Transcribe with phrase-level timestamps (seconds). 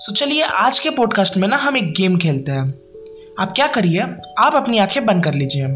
[0.00, 2.74] सो चलिए आज के पॉडकास्ट में ना हम एक गेम खेलते हैं।
[3.40, 4.00] आप क्या करिए,
[4.38, 5.66] आप अपनी आँखें बंद कर लीजिए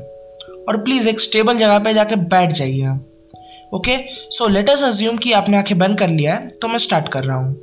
[0.68, 2.88] और प्लीज़ एक स्टेबल जगह पे जाके बैठ जाइए।
[3.74, 3.96] Okay
[4.30, 7.24] so let us assume कि आपने आँखें बंद कर लिया है तो मैं स्टार्ट कर
[7.24, 7.56] रहा हूँ।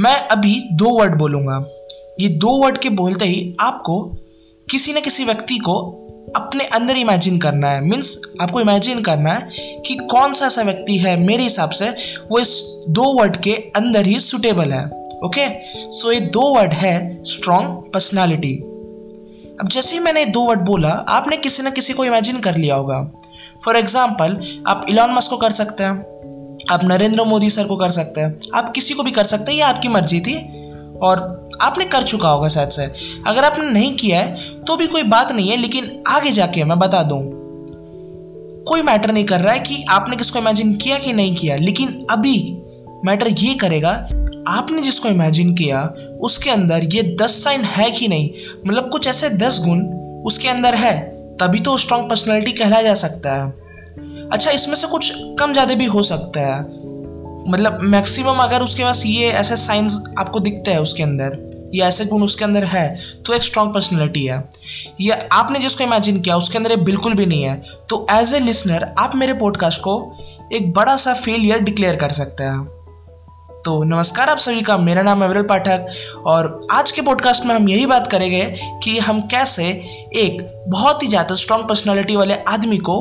[0.00, 1.64] मैं अभी दो वर्ड बोलूँगा।
[2.20, 4.02] ये दो वर्ड के बोलते ही आपको
[4.70, 5.98] किसी न किसी व्यक्ति को
[6.36, 9.50] अपने अंदर इमेजिन करना है। मीन्स आपको इमेजिन करना है
[9.86, 11.88] कि कौन सा ऐसा व्यक्ति है, मेरे हिसाब से
[12.30, 15.48] वो इस दो वर्ड के अंदर ही सुटेबल है। ओके
[15.92, 18.54] सो ये दो वर्ड है स्ट्रॉन्ग पर्सनैलिटी
[19.60, 22.74] अब जैसे ही मैंने दो वर्ड बोला, आपने किसी न किसी को इमेजिन कर लिया
[22.74, 23.00] होगा।
[23.64, 24.36] फॉर एग्ज़ाम्पल
[24.66, 25.92] आप इलॉन मस्क को कर सकते हैं,
[26.70, 29.58] आप नरेंद्र मोदी सर को कर सकते हैं, आप किसी को भी कर सकते हैं,
[29.58, 30.34] ये आपकी मर्ज़ी थी,
[30.98, 31.20] और
[31.62, 32.84] आपने कर चुका होगा शायद से।
[33.26, 36.78] अगर आपने नहीं किया है तो भी कोई बात नहीं है, लेकिन आगे जाके मैं
[36.78, 37.20] बता दूँ,
[38.64, 42.06] कोई मैटर नहीं कर रहा है कि आपने किसको इमेजिन किया कि नहीं किया, लेकिन
[42.10, 42.36] अभी
[43.04, 43.94] मैटर ये करेगा
[44.48, 45.82] आपने जिसको इमेजिन किया,
[46.20, 48.30] उसके अंदर ये दस साइन है कि नहीं?
[48.66, 49.82] मतलब कुछ ऐसे दस गुण
[50.26, 50.98] उसके अंदर है,
[51.36, 55.84] तभी तो स्ट्रॉन्ग पर्सनैलिटी कहलाया जा सकता है। अच्छा इसमें से कुछ कम ज़्यादा भी
[55.86, 56.60] हो सकता है।
[57.48, 61.38] मतलब मैक्सिमम अगर उसके पास ये ऐसे साइंस आपको दिखते हैं उसके अंदर,
[61.74, 62.84] या ऐसे गुण उसके अंदर है
[63.26, 64.42] तो एक स्ट्रॉन्ग पर्सनैलिटी है।
[65.00, 68.40] या आपने जिसको इमेजिन किया, उसके अंदर ये बिल्कुल भी नहीं है तो एज ए
[68.40, 69.96] लिसनर आप मेरे पॉडकास्ट को
[70.52, 72.81] एक बड़ा सा फेलियर डिक्लेयर कर सकते हैं।
[73.64, 77.54] तो नमस्कार आप सभी का। मेरा नाम है विरल पाठक और आज के पॉडकास्ट में
[77.54, 78.44] हम यही बात करेंगे
[78.82, 79.64] कि हम कैसे
[80.16, 82.96] एक बहुत ही ज़्यादा स्ट्रॉन्ग पर्सनालिटी वाले आदमी को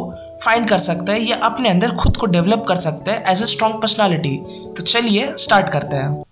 [0.46, 3.46] फाइंड कर सकते हैं या अपने अंदर खुद को डेवलप कर सकते हैं एज ए
[3.46, 4.38] स्ट्रॉन्ग पर्सनालिटी
[4.78, 6.24] तो चलिए स्टार्ट करते हैं।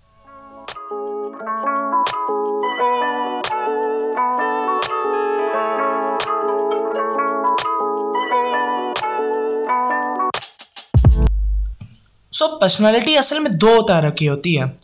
[12.40, 14.76] सो so, पर्सनालिटी असल में दो तरह की होती है।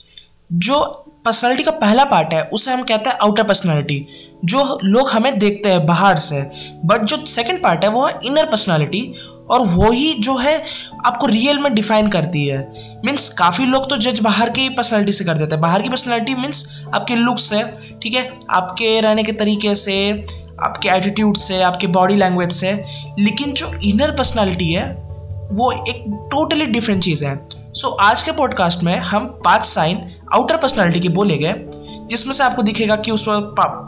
[0.53, 0.81] जो
[1.25, 4.07] पर्सनालिटी का पहला पार्ट है उसे हम कहते हैं आउटर पर्सनालिटी
[4.45, 6.41] जो लोग हमें देखते हैं बाहर से।
[6.85, 9.15] बट जो सेकंड पार्ट है वो है इनर पर्सनालिटी
[9.51, 10.63] और वो ही जो है
[11.07, 12.59] आपको रियल में डिफाइन करती है।
[13.05, 16.35] मीन्स काफ़ी लोग तो जज बाहर की पर्सनालिटी से कर देते हैं। बाहर की पर्सनालिटी
[16.35, 17.63] मीन्स आपके लुक से
[18.03, 18.31] ठीक है?
[18.51, 19.97] आपके रहने के तरीके से
[20.63, 22.73] आपके एटीट्यूड से आपके बॉडी लैंग्वेज से।
[23.19, 25.06] लेकिन जो इनर पर्सनालिटी है
[25.53, 30.09] वो एक टोटली डिफरेंट चीज़ है। सो so, आज के पॉडकास्ट में हम पाँच साइन
[30.35, 31.55] आउटर पर्सनालिटी के बोलेंगे
[32.07, 33.29] जिसमें से आपको दिखेगा कि उस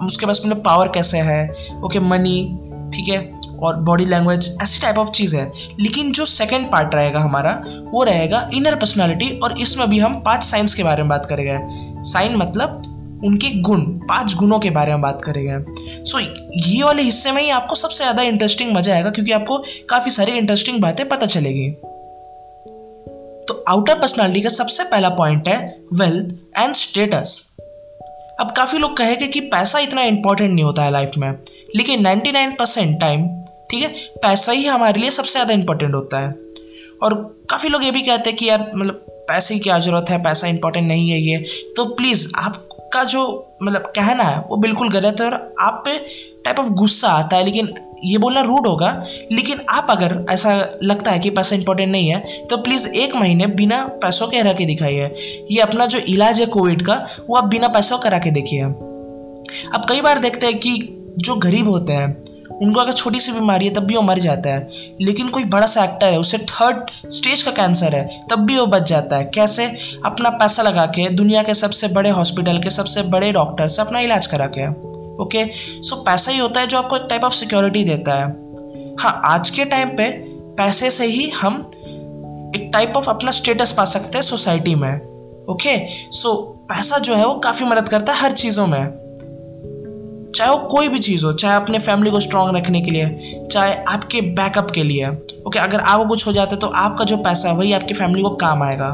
[0.02, 1.54] उसके पास मतलब पावर कैसे है
[1.84, 2.58] ओके मनी
[2.94, 7.20] ठीक है और बॉडी लैंग्वेज ऐसी टाइप ऑफ़ चीज़ है। लेकिन जो सेकेंड पार्ट रहेगा
[7.20, 11.26] हमारा वो रहेगा इनर पर्सनालिटी और इसमें भी हम पाँच साइंस के बारे में बात
[11.26, 11.58] करेंगे।
[12.02, 15.58] साइन मतलब उनके गुण पाँच गुणों के बारे में बात करेंगे
[16.04, 16.24] सो so,
[16.66, 19.58] ये वाले हिस्से में ही आपको सबसे ज़्यादा इंटरेस्टिंग मज़ा आएगा क्योंकि आपको
[19.88, 21.70] काफ़ी सारी इंटरेस्टिंग बातें पता चलेगी।
[23.48, 25.58] तो आउटर पर्सनालिटी का सबसे पहला पॉइंट है
[25.94, 27.44] वेल्थ एंड स्टेटस
[28.40, 31.30] अब काफ़ी लोग कहेंगे कि पैसा इतना इंपॉर्टेंट नहीं होता है लाइफ में
[31.76, 33.26] लेकिन 99 परसेंट टाइम
[33.70, 33.88] ठीक है
[34.22, 36.30] पैसा ही हमारे लिए सबसे ज़्यादा इंपॉर्टेंट होता है।
[37.02, 37.14] और
[37.50, 40.46] काफ़ी लोग ये भी कहते हैं कि यार मतलब पैसे की क्या ज़रूरत है पैसा
[40.46, 41.44] इंपॉर्टेंट नहीं है ये।
[41.76, 43.22] तो प्लीज़ आप का जो
[43.62, 45.98] मतलब कहना है, वो बिल्कुल गलत है और आप पे
[46.44, 47.72] टाइप ऑफ़ गुस्सा आता है, लेकिन
[48.04, 48.90] ये बोलना रूड होगा।
[49.32, 53.46] लेकिन आप अगर ऐसा लगता है कि पैसा इंपॉर्टेंट नहीं है तो प्लीज़ एक महीने
[53.46, 55.14] बिना पैसों के रह के दिखाइए।
[55.50, 59.86] ये अपना जो इलाज है कोविड का, वो आप बिना पैसों करा के देखिए। अब
[59.88, 60.78] कई बार देखते हैं कि
[61.18, 62.12] जो गरीब होते हैं
[62.62, 64.68] उनको अगर छोटी सी बीमारी है, तब भी वो मर जाता है।
[65.00, 68.66] लेकिन कोई बड़ा सा एक्टर है, उसे थर्ड स्टेज का कैंसर है, तब भी वो
[68.66, 69.76] बच जाता है। कैसे?
[70.04, 74.00] अपना पैसा लगा के, दुनिया के सबसे बड़े हॉस्पिटल के सबसे बड़े डॉक्टर से अपना
[74.00, 74.88] इलाज करा के।
[75.22, 75.50] ओके
[75.82, 78.24] सो पैसा ही होता है जो आपको एक टाइप ऑफ़ सिक्योरिटी देता है।
[79.00, 80.10] हाँ आज के टाइम पे
[80.56, 81.68] पैसे से ही हम
[82.56, 85.00] एक टाइप ऑफ़ अपना स्टेटस पा सकते हैं सोसाइटी में।
[85.50, 86.34] ओके सो
[86.68, 89.07] पैसा जो है वो काफ़ी मदद करता है हर चीज़ों में।
[90.38, 93.74] चाहे वो कोई भी चीज़ हो, चाहे अपने फैमिली को स्ट्रांग रखने के लिए, चाहे
[93.88, 95.08] आपके बैकअप के लिए।
[95.46, 98.22] ओके अगर आपको कुछ हो जाता है तो आपका जो पैसा है वही आपकी फैमिली
[98.22, 98.90] को काम आएगा।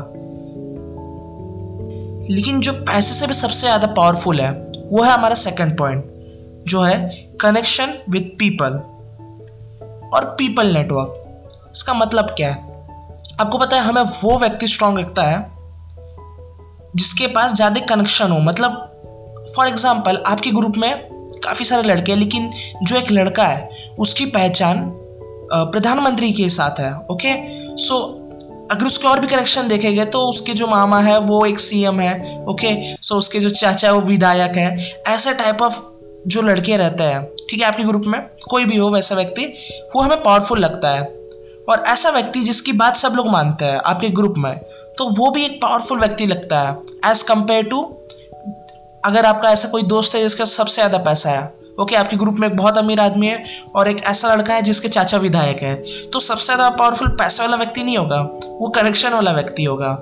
[2.31, 4.51] लेकिन जो पैसे से भी सबसे ज़्यादा पावरफुल है,
[4.91, 6.05] वो है हमारा सेकंड पॉइंट
[6.69, 6.97] जो है
[7.41, 8.81] कनेक्शन विद पीपल
[10.11, 12.57] और पीपल नेटवर्क इसका मतलब क्या है?
[13.41, 15.39] आपको पता है, हमें वो व्यक्ति स्ट्रांग रखता है,
[16.97, 21.14] जिसके पास ज़्यादा कनेक्शन हो। मतलब फॉर एग्ज़ाम्पल आपके ग्रुप में
[21.45, 22.51] काफ़ी सारे लड़के हैं, लेकिन
[22.83, 23.69] जो एक लड़का है,
[23.99, 24.91] उसकी पहचान
[25.53, 27.33] प्रधानमंत्री के साथ है, ओके?
[27.77, 28.03] सो
[28.71, 32.45] अगर उसके और भी कनेक्शन देखेंगे तो उसके जो मामा है, वो एक सीएम है,
[32.49, 32.75] ओके?
[33.03, 35.81] सो उसके जो चाचा है, वो विधायक है। ऐसे टाइप ऑफ़
[36.27, 38.21] जो लड़के रहते हैं, ठीक है, आपके ग्रुप में,
[38.51, 39.45] कोई भी हो, वैसा व्यक्ति,
[39.97, 41.03] वो हमें पावरफुल लगता है।
[41.69, 44.55] और ऐसा व्यक्ति जिसकी बात सब लोग मानते हैं, आपके ग्रुप में
[44.99, 47.81] तो वो भी एक पावरफुल व्यक्ति लगता है एज कंपेयर टू
[49.05, 52.47] अगर आपका ऐसा कोई दोस्त है जिसका सबसे ज़्यादा पैसा है ओके आपके ग्रुप में
[52.49, 53.45] एक बहुत अमीर आदमी है
[53.77, 55.75] और एक ऐसा लड़का है जिसके चाचा विधायक है
[56.11, 58.21] तो सबसे ज़्यादा पावरफुल पैसा वाला व्यक्ति नहीं होगा,
[58.61, 59.93] वो कनेक्शन वाला व्यक्ति होगा।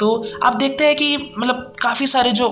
[0.00, 0.10] तो
[0.42, 2.48] आप देखते हैं कि मतलब काफ़ी सारे जो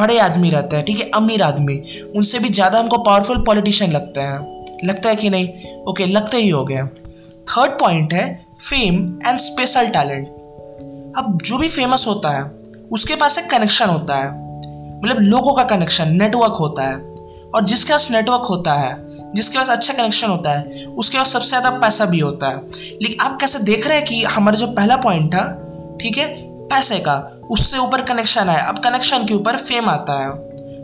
[0.00, 1.78] बड़े आदमी रहते हैं, ठीक है, अमीर आदमी,
[2.16, 5.48] उनसे भी ज़्यादा हमको पावरफुल पॉलिटिशियन लगते हैं। लगता है कि नहीं?
[5.84, 6.82] ओके लगते ही हो गए।
[7.46, 8.26] थर्ड पॉइंट है
[8.60, 8.94] फेम
[9.26, 10.28] एंड स्पेशल टैलेंट
[11.18, 12.44] अब जो भी फ़ेमस होता है,
[12.92, 14.28] उसके पास एक कनेक्शन होता है।
[15.04, 16.98] मतलब लोगों का कनेक्शन नेटवर्क होता है।
[17.50, 18.94] और जिसके पास नेटवर्क होता है,
[19.34, 22.56] जिसके पास अच्छा कनेक्शन होता है, उसके पास सबसे ज़्यादा पैसा भी होता है।
[23.02, 25.42] लेकिन आप कैसे देख रहे हैं कि हमारा जो पहला पॉइंट था,
[26.00, 26.26] ठीक है,
[26.68, 27.16] पैसे का,
[27.50, 30.28] उससे ऊपर कनेक्शन है अब कनेक्शन के ऊपर फेम आता है।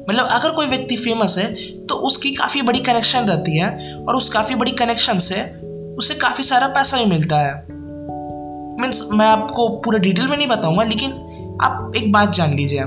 [0.08, 1.46] मतलब अगर कोई व्यक्ति फ़ेमस है
[1.86, 5.42] तो उसकी काफ़ी बड़ी कनेक्शन रहती है और उस काफ़ी बड़ी कनेक्शन से
[5.98, 7.54] उसे काफ़ी सारा पैसा भी मिलता है।
[8.80, 11.10] मीन्स मैं आपको पूरे डिटेल में नहीं बताऊँगा, लेकिन
[11.62, 12.80] आप एक बात जान लीजिए।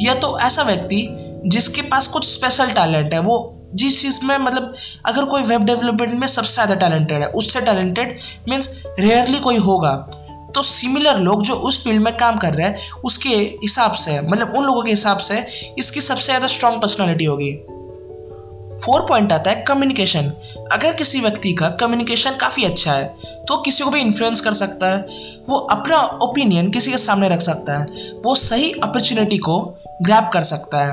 [0.00, 1.06] यह तो ऐसा व्यक्ति
[1.46, 4.74] जिसके पास कुछ स्पेशल टैलेंट है, वो जिस चीज़ में मतलब
[5.06, 8.18] अगर कोई वेब डेवलपमेंट में सबसे ज़्यादा टैलेंटेड है, उससे टैलेंटेड
[8.48, 9.94] मीन्स रेयरली कोई होगा।
[10.54, 14.54] तो सिमिलर लोग जो उस फ़ील्ड में काम कर रहे हैं, उसके हिसाब से मतलब
[14.56, 15.44] उन लोगों के हिसाब से
[15.78, 17.52] इसकी सबसे ज़्यादा स्ट्रॉन्ग पर्सनैलिटी होगी।
[18.76, 20.30] फोर पॉइंट आता है कम्युनिकेशन
[20.72, 23.04] अगर किसी व्यक्ति का कम्युनिकेशन काफ़ी अच्छा है
[23.48, 25.06] तो किसी को भी इन्फ्लुएंस कर सकता है,
[25.48, 27.86] वो अपना ओपिनियन किसी के सामने रख सकता है,
[28.16, 29.58] वो सही अपॉर्चुनिटी को
[30.02, 30.92] ग्रैप कर सकता है।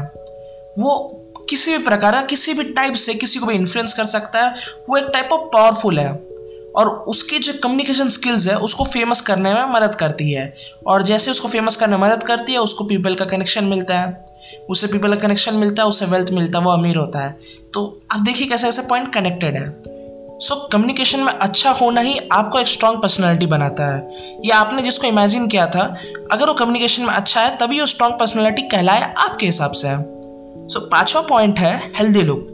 [0.80, 1.18] वो
[1.50, 4.56] किसी भी प्रकार किसी भी टाइप से किसी को भी इन्फ्लुएंस कर सकता है।
[4.90, 6.28] वो एक टाइप ऑफ़ पावरफुल है।
[6.76, 10.56] और उसकी जो कम्युनिकेशन स्किल्स है, उसको फ़ेमस करने में मदद करती है।
[10.88, 14.26] और जैसे उसको फ़ेमस करने में मदद करती है, उसको पीपल का कनेक्शन मिलता है।
[14.70, 17.40] उसे पीपल का कनेक्शन मिलता है, उसे वेल्थ मिलता है, वो अमीर होता है।
[17.74, 20.01] तो आप देखिए कैसे कैसे पॉइंट कनेक्टेड है।
[20.42, 24.12] सो so, कम्युनिकेशन में अच्छा होना ही आपको एक स्ट्रॉन्ग पर्सनैलिटी बनाता है।
[24.46, 25.96] या आपने जिसको इमेजिन किया था
[26.32, 30.80] अगर वो कम्युनिकेशन में अच्छा है तभी वो स्ट्रॉन्ग पर्सनैलिटी कहलाए आपके हिसाब से। सो
[30.80, 32.48] so, पांचवा पॉइंट है हेल्दी लुक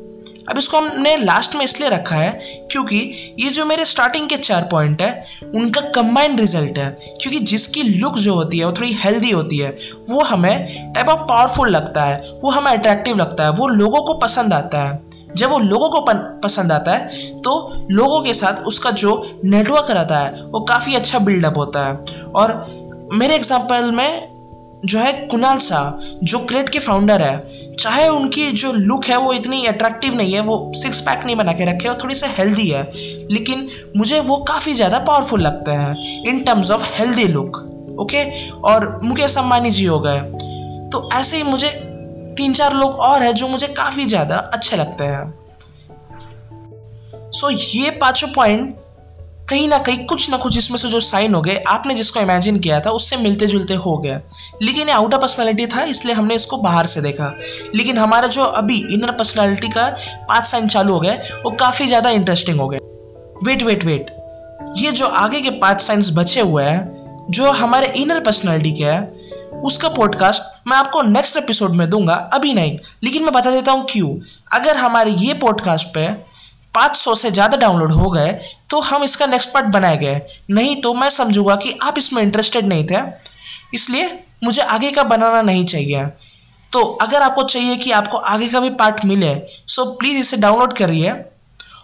[0.49, 2.31] अब इसको हमने लास्ट में इसलिए रखा है
[2.71, 2.99] क्योंकि
[3.39, 5.25] ये जो मेरे स्टार्टिंग के चार पॉइंट है
[5.55, 9.77] उनका कंबाइंड रिज़ल्ट है। क्योंकि जिसकी लुक जो होती है वो थोड़ी हेल्दी होती है
[10.09, 14.13] वो हमें टाइप ऑफ़ पावरफुल लगता है वो हमें अट्रैक्टिव लगता है वो लोगों को
[14.13, 15.99] पसंद आता है। जब वो लोगों को
[16.43, 17.51] पसंद आता है तो
[17.91, 21.93] लोगों के साथ उसका जो नेटवर्क रहता है, वो काफ़ी अच्छा बिल्डअप होता है।
[22.35, 22.65] और
[23.13, 24.35] मेरे एग्ज़ाम्पल में
[24.85, 25.89] जो है कुणाल शाह,
[26.23, 30.39] जो क्रेट के फाउंडर है, चाहे उनकी जो लुक है वो इतनी अट्रैक्टिव नहीं है,
[30.41, 32.83] वो सिक्स पैक नहीं बना के रखे और थोड़ी सा हेल्दी है,
[33.31, 37.63] लेकिन मुझे वो काफ़ी ज़्यादा पावरफुल लगते हैं in terms of healthy look
[37.99, 38.23] okay
[38.61, 40.19] और मुकेश अम्बानी जी हो गए
[40.89, 41.67] तो ऐसे ही मुझे
[42.37, 45.33] तीन चार लोग और हैं जो मुझे काफ़ी ज़्यादा अच्छे लगते हैं।
[47.31, 48.75] सो so, ये पाँचों पॉइंट
[49.49, 52.59] कहीं ना कहीं कुछ ना कुछ इसमें से जो साइन हो गए आपने जिसको इमेजिन
[52.59, 54.19] किया था उससे मिलते जुलते हो गया
[54.61, 57.31] लेकिन ये आउटर पर्सनालिटी था इसलिए हमने इसको बाहर से देखा।
[57.75, 59.87] लेकिन हमारा जो अभी इनर पर्सनालिटी का
[60.29, 62.77] पाँच साइन चालू हो गए वो काफ़ी ज़्यादा इंटरेस्टिंग हो गए।
[63.43, 64.15] वेट वेट वेट
[64.77, 69.01] ये जो आगे के पाँच साइंस बचे हुए हैं जो हमारे इनर पर्सनैलिटी के है
[69.63, 73.85] उसका पॉडकास्ट मैं आपको नेक्स्ट एपिसोड में दूँगा, अभी नहीं, लेकिन मैं बता देता हूँ
[73.89, 74.09] क्यों।
[74.51, 76.07] अगर हमारे ये पॉडकास्ट पे
[76.75, 78.31] 500 से ज़्यादा डाउनलोड हो गए
[78.69, 80.21] तो हम इसका नेक्स्ट पार्ट बनाए गए।
[80.51, 83.01] नहीं तो मैं समझूँगा कि आप इसमें इंटरेस्टेड नहीं थे,
[83.73, 84.11] इसलिए
[84.43, 86.05] मुझे आगे का बनाना नहीं चाहिए।
[86.73, 89.35] तो अगर आपको चाहिए कि आपको आगे का भी पार्ट मिले
[89.67, 91.13] सो प्लीज़ इसे डाउनलोड करिए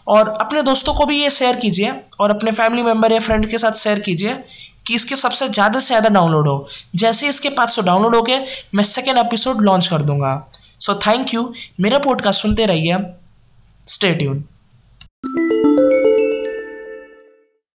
[0.07, 3.57] और अपने दोस्तों को भी ये शेयर कीजिए और अपने फैमिली मेंबर या फ्रेंड के
[3.57, 4.35] साथ शेयर कीजिए
[4.85, 8.45] कि इसके सबसे ज़्यादा से ज़्यादा डाउनलोड हो। जैसे इसके पाँच सौ डाउनलोड हो गए,
[8.75, 10.35] मैं सेकेंड एपिसोड लॉन्च कर दूँगा।
[10.79, 12.97] सो थैंक यू मेरा पॉडकास्ट सुनते रहिए।
[13.87, 14.43] Stay tune